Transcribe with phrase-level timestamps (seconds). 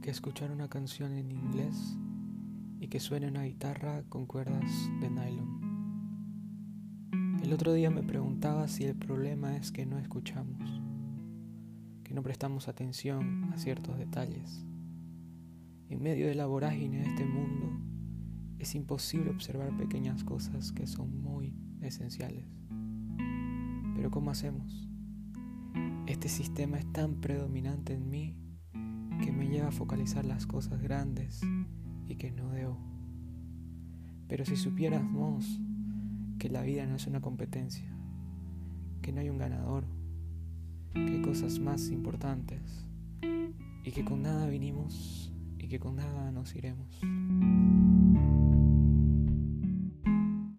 [0.00, 1.98] que escuchar una canción en inglés
[2.78, 4.70] y que suene una guitarra con cuerdas
[5.00, 5.58] de nylon.
[7.42, 10.80] El otro día me preguntaba si el problema es que no escuchamos,
[12.04, 14.64] que no prestamos atención a ciertos detalles.
[15.88, 17.80] En medio de la vorágine de este mundo
[18.60, 22.46] es imposible observar pequeñas cosas que son muy esenciales.
[23.96, 24.88] Pero ¿cómo hacemos?
[26.06, 28.45] Este sistema es tan predominante en mí
[29.66, 31.40] a focalizar las cosas grandes
[32.08, 32.78] y que no debo.
[34.28, 35.60] Pero si supiéramos
[36.38, 37.90] que la vida no es una competencia,
[39.02, 39.84] que no hay un ganador,
[40.92, 42.86] que hay cosas más importantes
[43.84, 47.00] y que con nada vinimos y que con nada nos iremos.